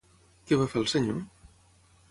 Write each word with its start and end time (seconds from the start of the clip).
Què 0.51 0.57
va 0.61 0.67
fer 0.71 0.81
el 0.83 0.89
senyor? 0.95 1.21